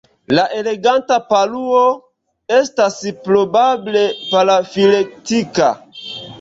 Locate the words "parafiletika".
4.33-5.73